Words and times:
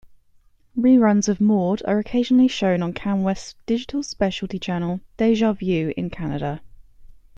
Reruns 0.75 1.29
of 1.29 1.39
"Maude" 1.39 1.83
are 1.85 1.99
occasionally 1.99 2.47
shown 2.47 2.81
on 2.81 2.91
Canwest's 2.91 3.53
digital 3.67 4.01
specialty 4.01 4.57
channel, 4.57 4.99
DejaView 5.19 5.93
in 5.93 6.09
Canada. 6.09 6.59